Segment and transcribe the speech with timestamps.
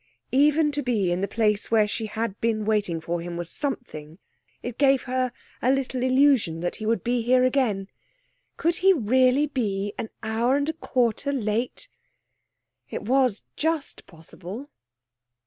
[0.31, 4.17] Even to be in the place where she had been waiting for him was something,
[4.63, 5.31] it gave her
[5.61, 7.87] a little illusion that he would be here again....
[8.57, 11.87] Could he really be an hour and a quarter late?
[12.89, 14.71] It was just possible.